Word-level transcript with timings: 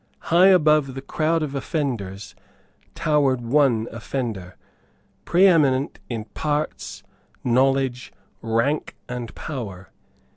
High 0.33 0.47
above 0.47 0.95
the 0.95 1.01
crowd 1.03 1.43
of 1.43 1.53
offenders 1.53 2.33
towered 2.95 3.39
one 3.41 3.87
offender, 3.91 4.57
preeminent 5.25 5.99
in 6.09 6.25
parts, 6.25 7.03
knowledge, 7.43 8.11
rank 8.41 8.95
and 9.07 9.31
power. 9.35 9.91